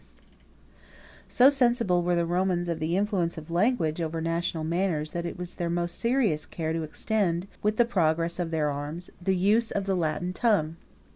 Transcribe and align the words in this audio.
]So 1.37 1.51
sensible 1.51 2.01
were 2.01 2.15
the 2.15 2.25
Romans 2.25 2.67
of 2.67 2.79
the 2.79 2.97
influence 2.97 3.37
of 3.37 3.51
language 3.51 4.01
over 4.01 4.19
national 4.19 4.63
manners, 4.63 5.11
that 5.11 5.27
it 5.27 5.37
was 5.37 5.53
their 5.53 5.69
most 5.69 5.99
serious 5.99 6.47
care 6.47 6.73
to 6.73 6.81
extend, 6.81 7.47
with 7.61 7.77
the 7.77 7.85
progress 7.85 8.39
of 8.39 8.49
their 8.49 8.71
arms, 8.71 9.11
the 9.21 9.35
use 9.37 9.69
of 9.69 9.85
the 9.85 9.93
Latin 9.95 10.33
tongue. 10.33 10.77